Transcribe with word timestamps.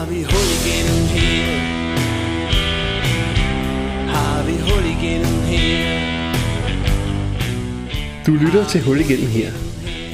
Har 0.00 0.06
vi 0.06 0.22
hul 0.22 0.48
igennem 0.60 1.06
her? 1.14 1.58
Har 4.08 4.42
vi 4.46 4.52
hul 4.52 4.84
igennem 4.84 5.42
her? 5.42 6.34
Du 8.26 8.32
lytter 8.32 8.68
til 8.68 8.84
Hul 8.84 9.00
igennem 9.00 9.26
her. 9.26 9.52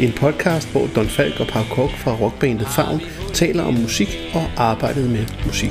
En 0.01 0.13
podcast, 0.13 0.73
hvor 0.73 0.87
Don 0.95 1.07
Falk 1.07 1.41
og 1.41 1.47
Pau 1.47 1.63
Kok 1.63 1.91
fra 1.91 2.15
rockbandet 2.15 2.69
Favn 2.69 3.01
taler 3.35 3.63
om 3.63 3.75
musik 3.75 4.09
og 4.35 4.51
arbejdet 4.57 5.11
med 5.11 5.27
musik. 5.47 5.71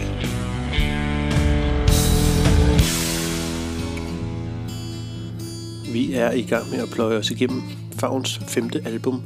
Vi 5.93 6.13
er 6.13 6.31
i 6.31 6.41
gang 6.41 6.69
med 6.71 6.79
at 6.79 6.89
pløje 6.93 7.17
os 7.17 7.31
igennem 7.31 7.61
Favns 7.99 8.41
femte 8.47 8.81
album, 8.85 9.21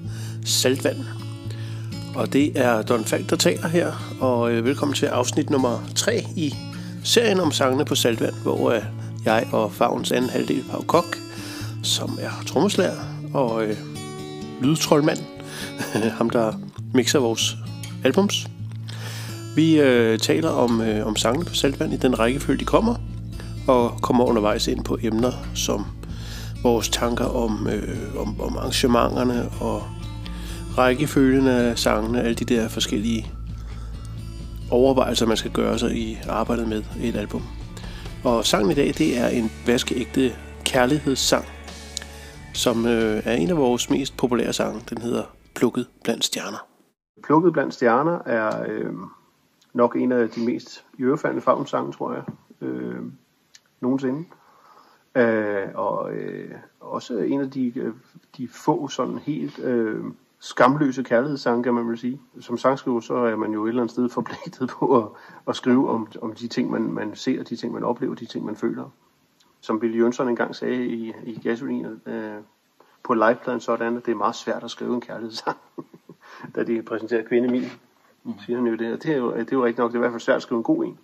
Saltvand. 0.45 1.28
Og 2.19 2.33
det 2.33 2.51
er 2.55 2.81
Don 2.81 3.05
Falk, 3.05 3.29
der 3.29 3.35
taler 3.35 3.67
her, 3.67 4.15
og 4.21 4.51
øh, 4.51 4.65
velkommen 4.65 4.95
til 4.95 5.05
afsnit 5.05 5.49
nummer 5.49 5.83
3 5.95 6.25
i 6.35 6.55
serien 7.03 7.39
om 7.39 7.51
sangene 7.51 7.85
på 7.85 7.95
Saltvand, 7.95 8.33
hvor 8.43 8.71
øh, 8.71 8.81
jeg 9.25 9.47
og 9.51 9.71
Favns 9.71 10.11
anden 10.11 10.29
halvdel, 10.29 10.63
Pau 10.71 10.81
Kok, 10.81 11.17
som 11.83 12.19
er 12.21 12.43
trommeslager 12.47 12.95
og 13.33 13.65
øh, 13.65 13.77
lydtrollmand, 14.61 15.17
ham 16.17 16.29
der 16.29 16.53
mixer 16.93 17.19
vores 17.19 17.57
albums. 18.03 18.47
Vi 19.55 19.79
øh, 19.79 20.19
taler 20.19 20.49
om, 20.49 20.81
øh, 20.81 21.07
om 21.07 21.15
sangene 21.15 21.45
på 21.45 21.53
Saltvand 21.53 21.93
i 21.93 21.97
den 21.97 22.19
rækkefølge, 22.19 22.59
de 22.59 22.65
kommer, 22.65 22.95
og 23.67 23.93
kommer 24.01 24.25
undervejs 24.25 24.67
ind 24.67 24.83
på 24.83 24.97
emner 25.01 25.31
som 25.55 25.85
vores 26.63 26.89
tanker 26.89 27.25
om, 27.25 27.67
øh, 27.67 28.21
om, 28.21 28.41
om 28.41 28.57
arrangementerne 28.57 29.49
og 29.61 29.83
rækkefølgen 30.79 31.47
af 31.47 31.77
sangene, 31.77 32.21
alle 32.21 32.35
de 32.35 32.45
der 32.45 32.67
forskellige 32.67 33.31
overvejelser, 34.71 35.25
man 35.25 35.37
skal 35.37 35.51
gøre 35.51 35.79
sig 35.79 35.91
i 35.91 36.17
arbejdet 36.29 36.67
med 36.67 36.83
et 37.03 37.15
album. 37.15 37.41
Og 38.23 38.45
sangen 38.45 38.71
i 38.71 38.73
dag, 38.73 38.87
det 38.87 39.17
er 39.17 39.27
en 39.27 39.51
vaskeægte 39.65 40.31
kærlighedssang, 40.65 41.45
som 42.53 42.85
øh, 42.85 43.21
er 43.25 43.33
en 43.33 43.49
af 43.49 43.57
vores 43.57 43.89
mest 43.89 44.17
populære 44.17 44.53
sange. 44.53 44.81
Den 44.89 44.97
hedder 44.97 45.23
Plukket 45.55 45.87
blandt 46.03 46.25
stjerner. 46.25 46.67
Plukket 47.23 47.53
blandt 47.53 47.73
stjerner 47.73 48.19
er 48.25 48.65
øh, 48.67 48.93
nok 49.73 49.95
en 49.95 50.11
af 50.11 50.29
de 50.29 50.45
mest 50.45 50.85
jøfaldende 50.99 51.41
favnsange, 51.41 51.91
tror 51.91 52.13
jeg, 52.13 52.23
øh, 52.61 53.01
nogensinde. 53.81 54.25
Øh, 55.15 55.67
og 55.75 56.11
øh, 56.13 56.51
også 56.79 57.17
en 57.17 57.41
af 57.41 57.51
de, 57.51 57.73
øh, 57.75 57.93
de 58.37 58.47
få 58.47 58.87
sådan 58.87 59.17
helt 59.17 59.59
øh, 59.59 60.03
skamløse 60.39 61.03
kærlighedssange, 61.03 61.63
kan 61.63 61.73
man 61.73 61.87
vel 61.87 61.97
sige. 61.97 62.21
Som 62.39 62.57
sangskriver, 62.57 62.99
så 62.99 63.13
er 63.13 63.35
man 63.35 63.51
jo 63.51 63.65
et 63.65 63.69
eller 63.69 63.81
andet 63.81 63.91
sted 63.91 64.09
forpligtet 64.09 64.69
på 64.69 64.97
at, 65.03 65.09
at 65.47 65.55
skrive 65.55 65.89
om, 65.89 66.07
om 66.21 66.35
de 66.35 66.47
ting, 66.47 66.71
man, 66.71 66.81
man 66.81 67.15
ser, 67.15 67.43
de 67.43 67.55
ting, 67.55 67.73
man 67.73 67.83
oplever, 67.83 68.15
de 68.15 68.25
ting, 68.25 68.45
man 68.45 68.55
føler. 68.55 68.89
Som 69.61 69.79
Billy 69.79 69.99
Jønsson 69.99 70.29
engang 70.29 70.55
sagde 70.55 70.85
i, 70.85 71.13
i 71.23 71.39
Gasolin, 71.43 71.85
øh, 72.05 72.33
på 73.03 73.13
livepladen 73.13 73.59
sådan, 73.59 73.97
at 73.97 74.05
det 74.05 74.11
er 74.11 74.15
meget 74.15 74.35
svært 74.35 74.63
at 74.63 74.71
skrive 74.71 74.93
en 74.93 75.01
kærlighedssang. 75.01 75.57
da 76.55 76.63
de 76.63 76.81
præsenterer 76.81 77.23
kvinde 77.23 77.47
min, 77.47 77.63
siger 78.45 78.57
han 78.57 78.67
jo 78.67 78.75
det. 78.75 79.03
Det 79.03 79.11
er 79.13 79.17
jo, 79.17 79.35
det 79.37 79.51
er 79.51 79.57
jo 79.57 79.63
rigtigt 79.65 79.77
nok, 79.79 79.91
det 79.91 79.95
er 79.95 79.99
i 79.99 80.03
hvert 80.03 80.11
fald 80.11 80.21
svært 80.21 80.35
at 80.35 80.41
skrive 80.41 80.57
en 80.57 80.63
god 80.63 80.85
en. 80.85 80.99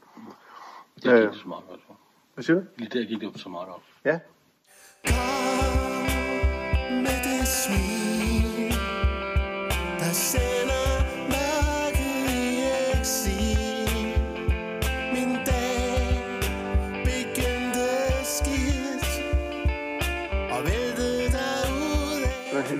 Det 1.03 1.11
Øh. 1.11 1.21
gik 1.21 1.31
det 1.31 1.39
så 1.39 1.47
meget 1.47 1.63
for. 1.87 1.97
Hvad 2.33 2.43
siger 2.43 2.59
du? 2.59 2.65
Lige 2.77 2.99
der 2.99 3.05
gik 3.05 3.21
det 3.21 3.39
så 3.39 3.49
meget 3.49 3.67
op. 3.69 3.83
Ja. 4.05 4.19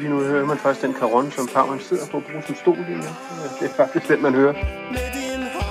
Lige 0.06 0.16
nu 0.16 0.24
hører 0.24 0.46
man 0.46 0.58
faktisk 0.58 0.86
den 0.86 0.94
karon, 0.94 1.32
som 1.32 1.48
farmand 1.48 1.80
sidder 1.80 2.06
på 2.12 2.18
at 2.18 2.24
bruge 2.24 2.44
som 2.46 2.56
stol 2.56 2.78
lige 2.78 2.98
nu. 2.98 3.04
Det 3.60 3.70
er 3.70 3.74
faktisk 3.74 4.08
den, 4.08 4.22
man 4.22 4.34
hører 4.34 4.54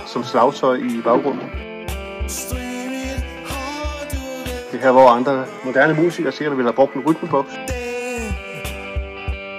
som 0.06 0.24
slagtøj 0.24 0.76
i 0.76 1.02
baggrunden. 1.04 1.50
Det 4.72 4.80
her, 4.80 4.92
hvor 4.92 5.08
andre 5.08 5.46
moderne 5.64 5.94
musikere 6.02 6.32
sikkert 6.32 6.56
ville 6.56 6.68
have 6.68 6.76
brugt 6.76 6.94
en 6.94 7.02
rytmeboks. 7.06 7.52
det. 7.52 7.60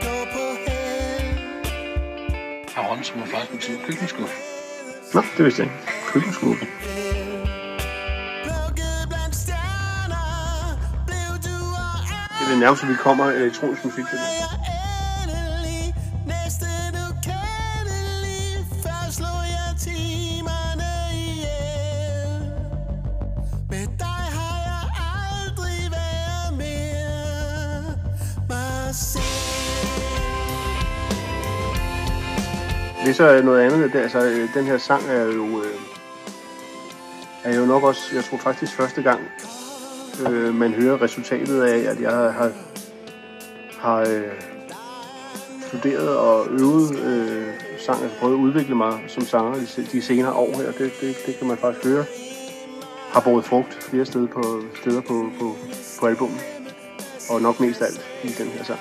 Gå 0.01 0.15
på 0.33 0.43
held. 0.67 1.37
Aron, 2.77 3.03
som 3.03 3.19
var 3.19 3.25
faktisk 3.25 3.51
betyder 3.51 3.77
køkkenskuffe. 3.87 4.35
Nå, 5.13 5.21
det 5.37 5.45
vidste 5.45 5.61
jeg 5.63 5.71
ikke. 5.71 5.91
Køkkenskuffe. 6.13 6.65
Og 8.43 8.71
Det 12.39 12.45
er 12.45 12.49
det 12.49 12.59
nærmeste, 12.59 12.87
vi 12.87 12.93
kommer 12.93 13.25
elektronisk 13.25 13.85
musik 13.85 14.05
til. 14.09 14.19
jeg 14.19 14.54
Det 33.05 33.11
er 33.11 33.15
så 33.15 33.41
noget 33.41 33.61
andet. 33.61 33.93
Det, 33.93 33.99
altså, 33.99 34.25
øh, 34.25 34.53
den 34.53 34.65
her 34.65 34.77
sang 34.77 35.03
er 35.09 35.25
jo, 35.25 35.61
øh, 35.61 35.79
er 37.43 37.59
jo 37.59 37.65
nok 37.65 37.83
også, 37.83 38.01
jeg 38.15 38.23
tror 38.23 38.37
faktisk 38.37 38.73
første 38.73 39.01
gang, 39.01 39.21
øh, 40.29 40.55
man 40.55 40.73
hører 40.73 41.01
resultatet 41.01 41.63
af, 41.63 41.91
at 41.91 42.01
jeg 42.01 42.11
har, 42.11 42.51
har 43.79 43.99
øh, 43.99 44.23
studeret 45.67 46.17
og 46.17 46.47
øvet 46.49 46.99
øh, 46.99 47.47
sang, 47.79 48.03
altså 48.03 48.17
prøvet 48.19 48.33
at 48.33 48.39
udvikle 48.39 48.75
mig 48.75 49.03
som 49.07 49.23
sanger 49.23 49.53
de, 49.53 49.87
de 49.91 50.01
senere 50.01 50.33
år 50.33 50.57
her. 50.57 50.71
Det, 50.71 50.91
det, 51.01 51.15
det 51.25 51.37
kan 51.37 51.47
man 51.47 51.57
faktisk 51.57 51.85
høre. 51.85 52.05
Har 53.11 53.21
båret 53.21 53.45
frugt 53.45 53.83
flere 53.89 54.05
steder 54.05 54.27
på, 54.27 54.61
steder 54.81 55.01
på, 55.01 55.29
på, 55.39 55.55
på 55.99 56.05
albumet. 56.05 56.41
Og 57.29 57.41
nok 57.41 57.59
mest 57.59 57.81
alt 57.81 58.05
i 58.23 58.27
den 58.27 58.47
her 58.47 58.63
sang. 58.63 58.79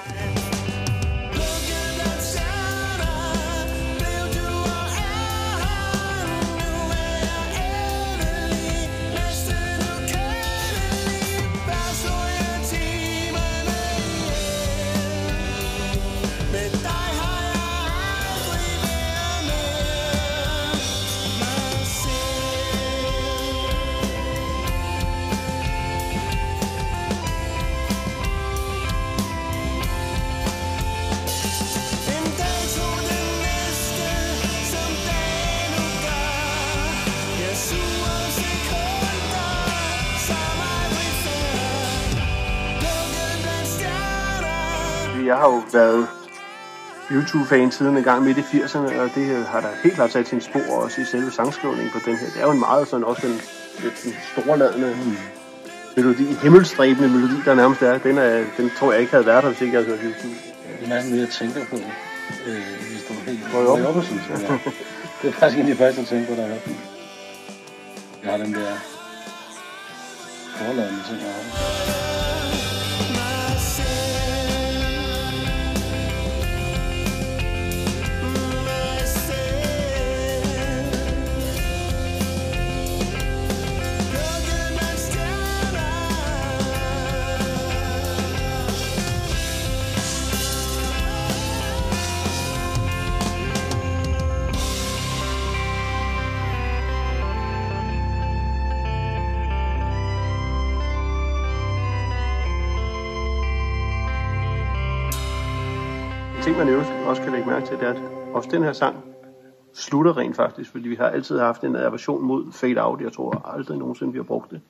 Jeg 45.34 45.42
har 45.42 45.50
jo 45.50 45.62
været 45.72 46.08
YouTube-fan 47.10 47.70
siden 47.70 47.96
en 47.96 48.04
gang 48.04 48.22
midt 48.22 48.38
i 48.38 48.40
80'erne, 48.40 49.00
og 49.00 49.10
det 49.14 49.46
har 49.46 49.60
da 49.60 49.68
helt 49.82 49.94
klart 49.94 50.12
sat 50.12 50.28
sin 50.28 50.40
spor 50.40 50.82
også 50.82 51.00
i 51.00 51.04
selve 51.04 51.30
sangskrivningen 51.30 51.90
på 51.92 51.98
den 52.06 52.16
her. 52.16 52.26
Det 52.26 52.40
er 52.42 52.46
jo 52.46 52.50
en 52.50 52.58
meget 52.58 52.88
sådan 52.88 53.04
også 53.04 53.26
en, 53.26 53.40
lidt 53.82 54.04
en 54.04 54.14
storladende 54.32 54.96
melodi, 55.96 56.24
himmelstræbende 56.42 57.08
melodi, 57.08 57.34
der 57.44 57.54
nærmest 57.54 57.82
er. 57.82 57.98
Den, 57.98 58.18
er, 58.18 58.44
den 58.56 58.70
tror 58.78 58.92
jeg 58.92 59.00
ikke 59.00 59.12
havde 59.12 59.26
været 59.26 59.42
der, 59.42 59.50
hvis 59.50 59.60
ikke 59.60 59.74
jeg 59.74 59.84
havde 59.84 59.98
hørt 59.98 60.14
YouTube. 60.14 60.34
Det 60.80 60.84
er 60.84 60.94
næsten 60.94 61.12
det, 61.12 61.20
jeg 61.20 61.28
tænker 61.28 61.64
på, 61.70 61.76
øh, 62.46 62.62
hvis 62.90 63.04
du 63.08 63.12
er 63.14 63.30
helt 63.30 63.46
Hvor 63.46 63.60
er 63.60 63.78
I 63.78 63.82
oppe? 63.82 64.00
præcis. 64.00 64.20
Ja. 64.30 64.34
Det 65.22 65.28
er 65.28 65.32
faktisk 65.32 65.58
en 65.58 65.66
af 65.66 65.72
de 65.72 65.76
første, 65.76 66.00
jeg 66.00 66.08
tænker 66.08 66.28
på, 66.28 66.34
der 66.40 66.46
jeg 66.46 66.60
den. 66.64 66.76
Jeg 68.24 68.30
har 68.30 68.38
den 68.38 68.54
der 68.54 68.72
forladende 70.56 71.02
ting, 71.08 71.20
jeg 71.20 71.32
har. 71.34 72.13
Ting, 106.54 106.66
man 106.66 106.74
øvrigt 106.74 106.90
også 107.06 107.22
kan 107.22 107.32
lægge 107.32 107.48
mærke 107.48 107.66
til, 107.66 107.78
det 107.78 107.88
er, 107.88 107.92
at 107.92 108.02
også 108.34 108.48
den 108.52 108.62
her 108.62 108.72
sang 108.72 108.96
slutter 109.72 110.16
rent 110.16 110.36
faktisk, 110.36 110.70
fordi 110.70 110.88
vi 110.88 110.94
har 110.94 111.08
altid 111.08 111.38
haft 111.38 111.64
en 111.64 111.76
aversion 111.76 112.22
mod 112.22 112.52
fade 112.52 112.84
out. 112.84 113.00
Jeg 113.00 113.12
tror 113.12 113.42
aldrig 113.54 113.78
nogensinde, 113.78 114.12
vi 114.12 114.18
har 114.18 114.22
brugt 114.22 114.50
det. 114.50 114.60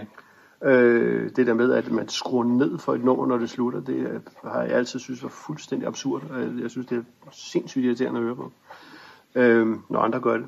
Ikke. 0.00 0.76
Øh, 0.76 1.30
det 1.36 1.46
der 1.46 1.54
med, 1.54 1.72
at 1.72 1.90
man 1.90 2.08
skruer 2.08 2.44
ned 2.44 2.78
for 2.78 2.94
et 2.94 3.04
nummer, 3.04 3.26
når 3.26 3.38
det 3.38 3.50
slutter, 3.50 3.80
det 3.80 4.22
har 4.44 4.62
jeg 4.62 4.72
altid 4.72 4.98
synes 4.98 5.22
var 5.22 5.28
fuldstændig 5.28 5.88
absurd. 5.88 6.22
Jeg, 6.62 6.70
synes, 6.70 6.86
det 6.86 6.98
er 6.98 7.02
sindssygt 7.32 7.84
irriterende 7.84 8.18
at 8.20 8.24
høre 8.24 8.36
på, 8.36 8.52
øh, 9.34 9.76
når 9.88 10.00
andre 10.00 10.20
gør 10.20 10.36
det. 10.36 10.46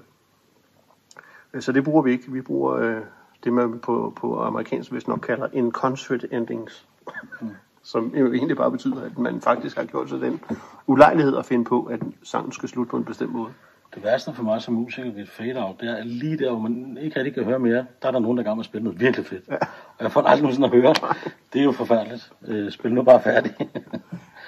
Øh, 1.55 1.63
Så 1.63 1.73
det 1.73 1.85
bruger 1.85 2.03
vi 2.03 2.11
ikke. 2.13 2.33
Vi 2.33 2.41
bruger 2.41 2.75
øh, 2.77 3.01
det, 3.45 3.53
man 3.53 3.79
på, 3.79 4.13
på 4.17 4.43
amerikansk 4.43 4.93
vist 4.93 5.09
nok 5.09 5.21
kalder 5.21 5.49
in 5.53 5.73
concert 5.73 6.25
endings. 6.33 6.89
Som 7.83 8.15
jo 8.15 8.33
egentlig 8.33 8.57
bare 8.57 8.71
betyder, 8.71 9.03
at 9.03 9.19
man 9.19 9.41
faktisk 9.41 9.77
har 9.77 9.85
gjort 9.85 10.09
sig 10.09 10.21
den 10.21 10.41
ulejlighed 10.87 11.37
at 11.37 11.47
finde 11.47 11.65
på, 11.65 11.83
at 11.83 12.01
sangen 12.23 12.53
skal 12.53 12.69
slutte 12.69 12.91
på 12.91 12.97
en 12.97 13.05
bestemt 13.05 13.33
måde. 13.33 13.53
Det 13.95 14.05
værste 14.05 14.35
for 14.35 14.43
mig 14.43 14.63
som 14.63 14.75
musiker 14.75 15.13
ved 15.13 15.23
et 15.23 15.29
fade-out, 15.29 15.81
det 15.81 15.89
er 15.89 16.05
lige 16.05 16.39
der, 16.39 16.51
hvor 16.51 16.61
man 16.61 16.99
ikke 17.01 17.17
rigtig 17.17 17.35
kan 17.35 17.45
høre 17.45 17.59
mere, 17.59 17.87
der 18.03 18.09
er 18.09 18.11
der 18.11 18.19
nogen, 18.19 18.39
der 18.39 18.43
er 18.43 18.47
i 18.47 18.49
gang 18.49 18.57
med 18.57 18.63
at 18.63 18.67
spille 18.67 18.85
noget 18.85 19.01
virkelig 19.01 19.27
fedt. 19.27 19.49
Ja. 19.49 19.55
Og 19.99 20.05
jeg 20.05 20.13
får 20.13 20.21
aldrig 20.21 20.43
nogensinde 20.43 20.69
at 20.69 20.75
høre. 20.83 20.95
Det 21.53 21.61
er 21.61 21.65
jo 21.65 21.73
forfærdeligt. 21.73 22.33
Øh, 22.47 22.71
spil 22.71 22.95
nu 22.95 23.03
bare 23.03 23.23
færdig. 23.23 23.55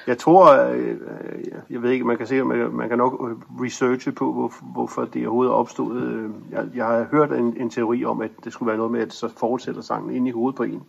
Jeg 0.07 0.19
tror, 0.19 0.71
øh, 0.71 0.89
øh, 0.89 1.45
jeg 1.71 1.83
ved 1.83 1.91
ikke, 1.91 2.05
man 2.05 2.17
kan 2.17 2.27
se, 2.27 2.43
man, 2.43 2.73
man 2.73 2.89
kan 2.89 2.99
nok 2.99 3.39
researche 3.61 4.13
på, 4.13 4.33
hvor, 4.33 4.53
hvorfor 4.73 5.05
det 5.05 5.27
overhovedet 5.27 5.51
er 5.51 5.55
opstået. 5.55 6.33
Jeg, 6.51 6.67
jeg 6.75 6.87
har 6.87 7.07
hørt 7.11 7.33
en, 7.33 7.57
en 7.57 7.71
teori 7.71 8.05
om, 8.05 8.21
at 8.21 8.31
det 8.45 8.53
skulle 8.53 8.67
være 8.67 8.77
noget 8.77 8.93
med, 8.93 9.01
at 9.01 9.13
så 9.13 9.29
fortsætter 9.29 9.81
sangen 9.81 10.17
ind 10.17 10.29
i 10.29 10.31
hovedet 10.31 10.57
på 10.57 10.63
en. 10.63 10.83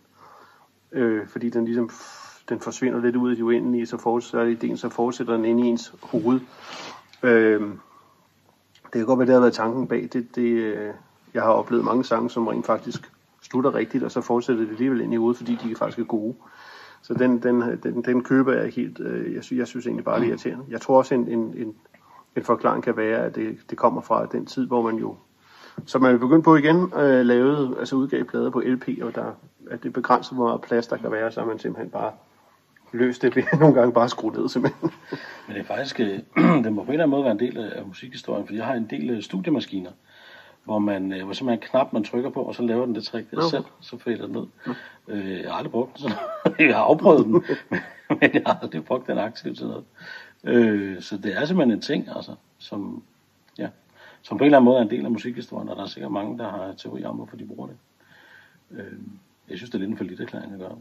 Øh, 0.92 1.26
fordi 1.28 1.50
den 1.50 1.64
ligesom 1.64 1.90
den 2.52 2.60
forsvinder 2.60 3.00
lidt 3.00 3.16
ud 3.16 3.32
i 3.32 3.34
det 3.34 3.42
uendelige, 3.42 3.86
så 3.86 3.96
fortsætter 3.96 4.46
ideen, 4.46 4.76
så 4.76 4.88
fortsætter 4.88 5.36
den 5.36 5.44
ind 5.44 5.60
i 5.60 5.66
ens 5.66 5.94
hoved. 6.02 6.40
Øh, 7.22 7.60
det 8.84 8.92
kan 8.92 9.06
godt 9.06 9.18
være, 9.18 9.26
det 9.26 9.34
har 9.34 9.40
været 9.40 9.52
tanken 9.54 9.86
bag 9.86 10.08
det. 10.12 10.36
det 10.36 10.50
øh, 10.50 10.94
jeg 11.34 11.42
har 11.42 11.50
oplevet 11.50 11.84
mange 11.84 12.04
sange, 12.04 12.30
som 12.30 12.46
rent 12.46 12.66
faktisk 12.66 13.12
slutter 13.42 13.74
rigtigt, 13.74 14.04
og 14.04 14.10
så 14.10 14.20
fortsætter 14.20 14.62
det 14.62 14.70
alligevel 14.70 15.00
ind 15.00 15.12
i 15.12 15.16
hovedet, 15.16 15.36
fordi 15.36 15.58
de 15.64 15.74
faktisk 15.74 15.98
er 15.98 16.04
gode. 16.04 16.34
Så 17.02 17.14
den, 17.14 17.42
den, 17.42 17.62
den, 17.82 18.02
den 18.02 18.24
køber 18.24 18.52
jeg 18.52 18.72
helt. 18.72 19.00
Øh, 19.00 19.34
Jeg 19.34 19.44
synes, 19.44 19.58
jeg 19.58 19.66
synes 19.66 19.86
egentlig 19.86 20.04
bare, 20.04 20.20
det 20.20 20.24
er 20.24 20.28
irriterende. 20.28 20.64
Jeg 20.68 20.80
tror 20.80 20.98
også, 20.98 21.14
en, 21.14 21.28
en, 21.28 21.54
en, 21.56 21.74
en 22.36 22.42
forklaring 22.42 22.82
kan 22.82 22.96
være, 22.96 23.18
at 23.18 23.34
det, 23.34 23.58
det 23.70 23.78
kommer 23.78 24.00
fra 24.00 24.26
den 24.26 24.46
tid, 24.46 24.66
hvor 24.66 24.82
man 24.82 24.96
jo, 24.96 25.16
som 25.86 26.02
man 26.02 26.14
er 26.14 26.18
begyndt 26.18 26.44
på 26.44 26.56
igen, 26.56 26.92
øh, 26.96 27.26
lavede, 27.26 27.76
altså 27.78 27.96
udgav 27.96 28.24
plader 28.24 28.50
på 28.50 28.60
LP, 28.60 28.88
og 29.02 29.14
der, 29.14 29.24
at 29.70 29.82
det 29.82 29.92
begrænser, 29.92 30.34
hvor 30.34 30.44
meget 30.44 30.60
plads 30.60 30.86
der 30.86 30.96
kan 30.96 31.12
være, 31.12 31.32
så 31.32 31.40
har 31.40 31.46
man 31.46 31.58
simpelthen 31.58 31.90
bare 31.90 32.12
løst 32.92 33.22
det 33.22 33.36
ved 33.36 33.42
nogle 33.60 33.74
gange 33.74 33.92
bare 33.92 34.04
at 34.04 34.10
skrue 34.10 34.32
ned 34.32 34.48
simpelthen. 34.48 34.90
Men 35.46 35.56
det 35.56 35.60
er 35.60 35.64
faktisk, 35.64 36.00
øh, 36.00 36.18
det 36.64 36.72
må 36.72 36.84
på 36.84 36.90
en 36.90 36.92
eller 36.92 37.04
anden 37.04 37.10
måde 37.10 37.24
være 37.24 37.32
en 37.32 37.40
del 37.40 37.58
af 37.58 37.86
musikhistorien, 37.86 38.46
for 38.46 38.54
jeg 38.54 38.66
har 38.66 38.74
en 38.74 38.86
del 38.90 39.10
øh, 39.10 39.22
studiemaskiner, 39.22 39.90
hvor 40.64 40.78
man, 40.78 41.12
øh, 41.12 41.24
hvor 41.24 41.32
simpelthen 41.32 41.62
en 41.62 41.68
knap, 41.70 41.92
man 41.92 42.04
trykker 42.04 42.30
på, 42.30 42.42
og 42.42 42.54
så 42.54 42.62
laver 42.62 42.86
den 42.86 42.94
det 42.94 43.04
trick 43.04 43.30
der 43.30 43.48
selv, 43.48 43.64
så 43.80 43.98
fader 43.98 44.26
den 44.26 44.32
ned. 44.32 44.74
Øh, 45.08 45.40
jeg 45.40 45.50
har 45.50 45.56
aldrig 45.56 45.72
brugt 45.72 45.98
den 45.98 46.00
sådan. 46.00 46.16
jeg 46.68 46.76
har 46.76 46.82
afprøvet 46.82 47.24
den, 47.24 47.32
men, 47.70 47.80
men 48.08 48.30
jeg 48.34 48.42
har 48.46 48.58
aldrig 48.62 48.84
brugt 48.84 49.06
den 49.06 49.18
aktivt 49.18 49.58
til 49.58 49.66
noget. 49.66 49.84
Øh, 50.44 51.02
så 51.02 51.16
det 51.16 51.36
er 51.36 51.44
simpelthen 51.44 51.76
en 51.76 51.80
ting, 51.80 52.08
altså, 52.16 52.34
som, 52.58 53.02
ja, 53.58 53.68
som 54.22 54.38
på 54.38 54.44
en 54.44 54.46
eller 54.46 54.58
anden 54.58 54.64
måde 54.64 54.78
er 54.78 54.82
en 54.82 54.90
del 54.90 55.04
af 55.04 55.10
musikhistorien, 55.10 55.68
og 55.68 55.76
der 55.76 55.82
er 55.82 55.86
sikkert 55.86 56.12
mange, 56.12 56.38
der 56.38 56.50
har 56.50 56.72
teorier 56.76 57.08
om, 57.08 57.16
hvorfor 57.16 57.36
de 57.36 57.46
bruger 57.46 57.66
det. 57.66 57.76
Øh, 58.70 58.98
jeg 59.48 59.56
synes, 59.56 59.70
det 59.70 59.74
er 59.74 59.78
lidt 59.78 59.90
en 59.90 59.96
for 59.96 60.04
lidt 60.04 60.20
erklæring 60.20 60.52
at 60.52 60.58
gøre. 60.58 60.76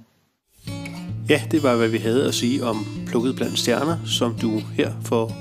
Ja, 1.30 1.42
det 1.52 1.64
var, 1.64 1.76
hvad 1.76 1.88
vi 1.88 1.98
havde 1.98 2.28
at 2.28 2.34
sige 2.34 2.64
om 2.64 2.86
Plukket 3.08 3.36
blandt 3.36 3.60
stjerner, 3.60 3.98
som 4.06 4.36
du 4.42 4.62
her 4.74 4.92
får 5.06 5.38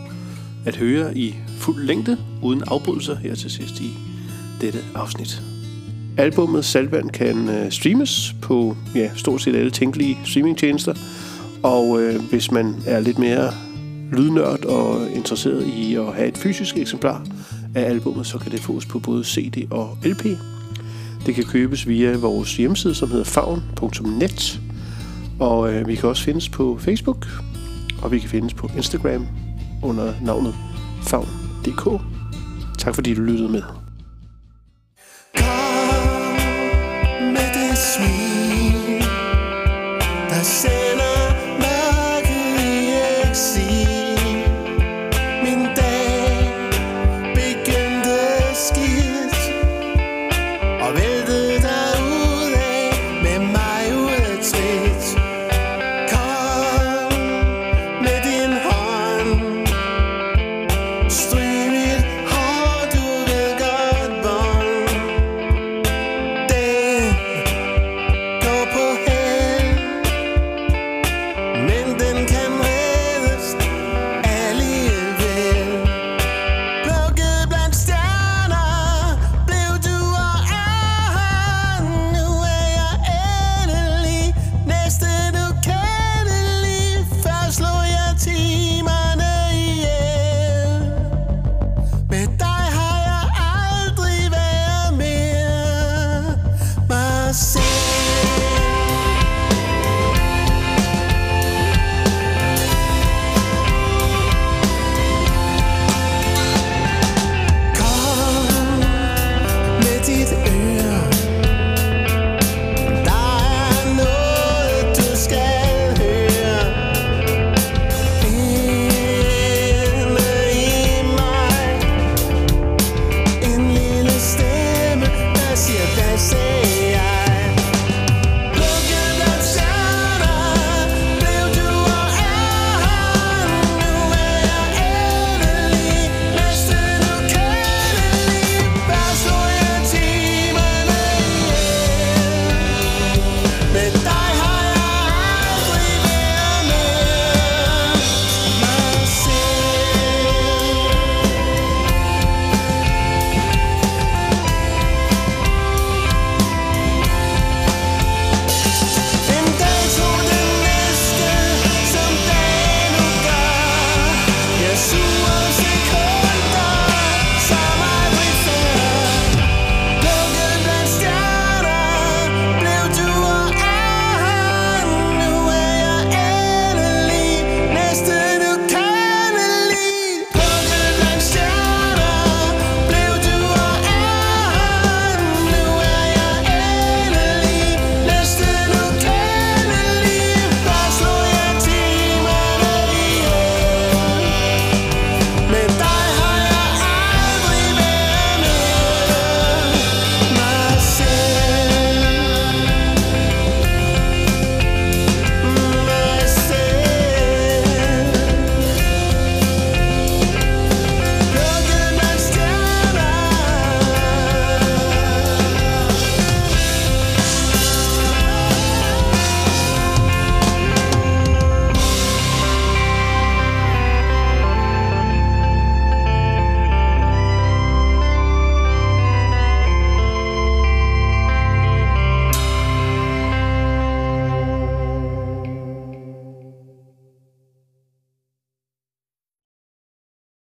at 0.67 0.77
høre 0.77 1.19
i 1.19 1.35
fuld 1.59 1.85
længde, 1.85 2.17
uden 2.43 2.63
afbrydelser 2.67 3.17
her 3.17 3.35
til 3.35 3.51
sidst 3.51 3.81
i 3.81 3.91
dette 4.61 4.79
afsnit. 4.95 5.43
Albummet 6.17 6.65
Salvand 6.65 7.11
kan 7.11 7.49
øh, 7.49 7.71
streames 7.71 8.35
på 8.43 8.77
ja, 8.95 9.11
stort 9.17 9.43
set 9.43 9.57
alle 9.57 9.71
tænkelige 9.71 10.19
streamingtjenester, 10.25 10.95
og 11.63 12.03
øh, 12.03 12.23
hvis 12.31 12.51
man 12.51 12.75
er 12.87 13.01
lidt 13.01 13.19
mere 13.19 13.53
lydnørd 14.13 14.65
og 14.65 15.11
interesseret 15.11 15.67
i 15.67 15.95
at 15.95 16.15
have 16.15 16.29
et 16.29 16.39
fysisk 16.39 16.77
eksemplar 16.77 17.27
af 17.75 17.83
albummet, 17.83 18.27
så 18.27 18.39
kan 18.39 18.53
det 18.53 18.61
fås 18.61 18.87
på 18.87 18.99
både 18.99 19.25
CD 19.25 19.67
og 19.71 19.99
LP. 20.05 20.25
Det 21.27 21.35
kan 21.35 21.45
købes 21.45 21.89
via 21.89 22.17
vores 22.17 22.57
hjemmeside, 22.57 22.95
som 22.95 23.11
hedder 23.11 23.25
favn.net, 23.25 24.61
og 25.41 25.73
øh, 25.73 25.89
vi 25.89 25.95
kan 25.95 26.09
også 26.09 26.25
findes 26.25 26.49
på 26.49 26.79
Facebook, 26.81 27.27
og 28.03 28.13
vi 28.13 28.19
kan 28.19 28.29
findes 28.29 28.55
på 28.55 28.71
Instagram 28.77 29.27
under 29.83 30.15
navnet 30.23 30.55
favn.dk. 31.03 32.03
Tak 32.79 32.95
fordi 32.95 33.15
du 33.15 33.23
lyttede 33.23 33.49
med. 33.49 33.63
Kom 38.01 38.60